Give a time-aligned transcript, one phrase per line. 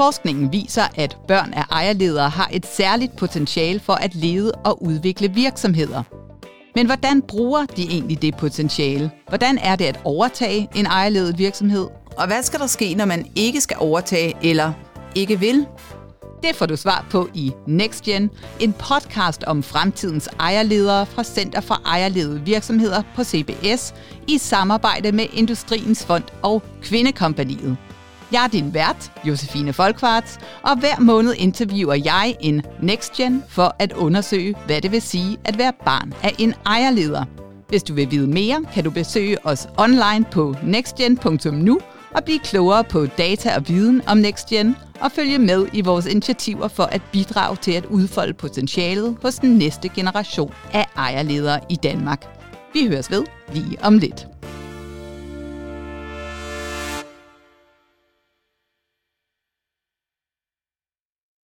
[0.00, 5.34] Forskningen viser, at børn af ejerledere har et særligt potentiale for at lede og udvikle
[5.34, 6.02] virksomheder.
[6.74, 9.10] Men hvordan bruger de egentlig det potentiale?
[9.28, 11.86] Hvordan er det at overtage en ejerledet virksomhed?
[12.16, 14.72] Og hvad skal der ske, når man ikke skal overtage eller
[15.14, 15.66] ikke vil?
[16.42, 18.30] Det får du svar på i NextGen,
[18.60, 23.94] en podcast om fremtidens ejerledere fra Center for Ejerledede Virksomheder på CBS
[24.28, 27.76] i samarbejde med Industriens Fond og Kvindekompaniet.
[28.32, 33.92] Jeg er din vært, Josefine Folkvarts, og hver måned interviewer jeg en NextGen for at
[33.92, 37.24] undersøge, hvad det vil sige at være barn af en ejerleder.
[37.68, 42.84] Hvis du vil vide mere, kan du besøge os online på nextgen.nu og blive klogere
[42.84, 47.56] på data og viden om NextGen og følge med i vores initiativer for at bidrage
[47.56, 52.26] til at udfolde potentialet hos den næste generation af ejerledere i Danmark.
[52.72, 54.26] Vi høres ved lige om lidt.